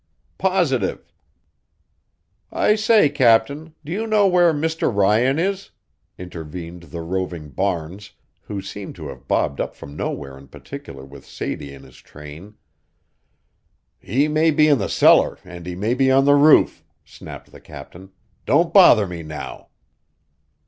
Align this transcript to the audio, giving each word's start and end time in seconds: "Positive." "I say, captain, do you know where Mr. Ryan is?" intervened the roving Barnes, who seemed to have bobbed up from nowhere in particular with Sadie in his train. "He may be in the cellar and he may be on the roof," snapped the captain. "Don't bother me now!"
"Positive." 0.39 1.11
"I 2.51 2.73
say, 2.73 3.07
captain, 3.07 3.75
do 3.85 3.91
you 3.91 4.07
know 4.07 4.25
where 4.25 4.51
Mr. 4.51 4.91
Ryan 4.91 5.37
is?" 5.37 5.69
intervened 6.17 6.81
the 6.89 7.01
roving 7.03 7.49
Barnes, 7.49 8.13
who 8.41 8.63
seemed 8.63 8.95
to 8.95 9.09
have 9.09 9.27
bobbed 9.27 9.61
up 9.61 9.75
from 9.75 9.95
nowhere 9.95 10.39
in 10.39 10.47
particular 10.47 11.05
with 11.05 11.23
Sadie 11.27 11.71
in 11.71 11.83
his 11.83 11.97
train. 11.97 12.55
"He 13.99 14.27
may 14.27 14.49
be 14.49 14.67
in 14.67 14.79
the 14.79 14.89
cellar 14.89 15.37
and 15.45 15.67
he 15.67 15.75
may 15.75 15.93
be 15.93 16.09
on 16.09 16.25
the 16.25 16.33
roof," 16.33 16.83
snapped 17.05 17.51
the 17.51 17.61
captain. 17.61 18.11
"Don't 18.47 18.73
bother 18.73 19.05
me 19.05 19.21
now!" 19.21 19.67